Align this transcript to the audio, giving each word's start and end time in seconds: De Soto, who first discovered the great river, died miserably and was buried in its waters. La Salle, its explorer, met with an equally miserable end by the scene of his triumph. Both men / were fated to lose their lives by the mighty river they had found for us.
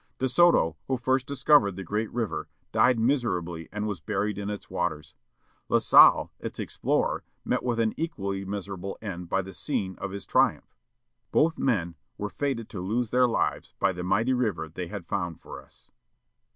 De 0.17 0.27
Soto, 0.27 0.77
who 0.87 0.97
first 0.97 1.27
discovered 1.27 1.75
the 1.75 1.83
great 1.83 2.11
river, 2.11 2.47
died 2.71 2.97
miserably 2.97 3.69
and 3.71 3.85
was 3.85 3.99
buried 3.99 4.39
in 4.39 4.49
its 4.49 4.67
waters. 4.67 5.13
La 5.69 5.77
Salle, 5.77 6.31
its 6.39 6.59
explorer, 6.59 7.23
met 7.45 7.61
with 7.61 7.79
an 7.79 7.93
equally 7.97 8.43
miserable 8.43 8.97
end 8.99 9.29
by 9.29 9.43
the 9.43 9.53
scene 9.53 9.95
of 9.99 10.09
his 10.09 10.25
triumph. 10.25 10.75
Both 11.31 11.59
men 11.59 11.93
/ 12.07 12.17
were 12.17 12.29
fated 12.31 12.67
to 12.69 12.81
lose 12.81 13.11
their 13.11 13.27
lives 13.27 13.75
by 13.77 13.91
the 13.93 14.03
mighty 14.03 14.33
river 14.33 14.67
they 14.67 14.87
had 14.87 15.05
found 15.05 15.39
for 15.39 15.61
us. 15.61 15.91